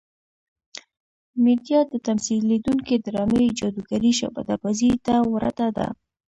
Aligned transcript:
میډیا 1.43 1.79
د 1.87 1.93
تمثیلېدونکې 2.07 2.95
ډرامې 3.05 3.43
جادوګرې 3.59 4.11
شعبده 4.19 4.55
بازۍ 4.61 4.91
ته 5.05 5.15
ورته 5.33 5.67
ده. 5.77 5.87